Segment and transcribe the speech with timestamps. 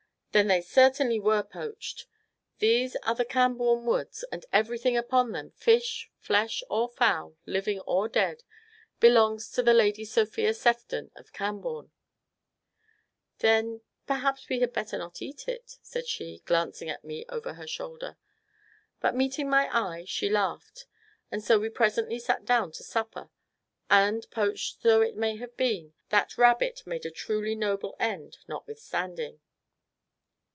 [0.33, 2.07] then they certainly were poached.
[2.59, 8.07] These are the Cambourne Woods, and everything upon them fish, flesh, or fowl, living or
[8.07, 8.41] dead
[9.01, 11.91] belongs to the Lady Sophia Sefton of Cambourne."
[13.39, 17.67] "Then perhaps we had better not eat it," said she, glancing at me over her
[17.67, 18.15] shoulder
[19.01, 20.85] but, meeting my eye, she laughed.
[21.29, 23.29] And so we presently sat down to supper
[23.89, 29.41] and, poached though it may have been, that rabbit made a truly noble end, notwithstanding.